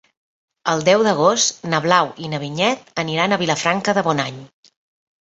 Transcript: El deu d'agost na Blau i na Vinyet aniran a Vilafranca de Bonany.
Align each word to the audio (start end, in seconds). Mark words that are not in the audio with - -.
El 0.71 0.81
deu 0.87 1.03
d'agost 1.07 1.69
na 1.75 1.83
Blau 1.85 2.11
i 2.29 2.33
na 2.33 2.41
Vinyet 2.47 2.93
aniran 3.07 3.31
a 3.31 3.41
Vilafranca 3.45 3.99
de 4.01 4.09
Bonany. 4.11 4.45